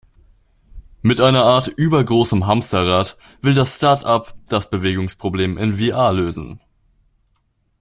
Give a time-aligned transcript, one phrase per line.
[1.03, 6.59] Mit einer Art übergroßem Hamsterrad, will das Startup das Bewegungsproblem in VR lösen.